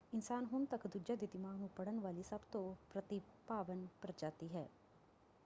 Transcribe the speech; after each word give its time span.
ਇਨਸਾਨ 0.13 0.45
ਹੁਣ 0.45 0.65
ਤੱਕ 0.65 0.87
ਦੂਜਿਆਂ 0.87 1.17
ਦੇ 1.17 1.27
ਦਿਮਾਗ 1.27 1.57
ਨੂੰ 1.57 1.69
ਪੜ੍ਹਨ 1.69 1.99
ਵਾਲੀ 1.99 2.23
ਸਭ 2.23 2.39
ਤੋਂ 2.51 2.75
ਪ੍ਰਤਿਭਾਵਾਨ 2.89 3.87
ਪ੍ਰਜਾਤੀ 4.01 4.49
ਹੈ। 4.53 4.67